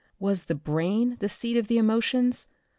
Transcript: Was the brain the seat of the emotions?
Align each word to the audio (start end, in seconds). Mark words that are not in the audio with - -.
Was 0.19 0.45
the 0.45 0.55
brain 0.55 1.17
the 1.19 1.29
seat 1.29 1.55
of 1.57 1.67
the 1.67 1.77
emotions? 1.77 2.47